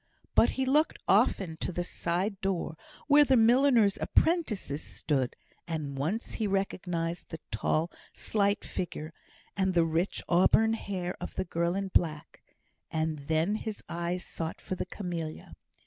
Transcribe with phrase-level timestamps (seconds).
[0.33, 5.35] But he looked often to the side door where the milliner's apprentices stood;
[5.67, 9.13] and once he recognised the tall, slight figure,
[9.55, 12.41] and the rich auburn hair of the girl in black;
[12.89, 15.53] and then his eye sought for the camellia.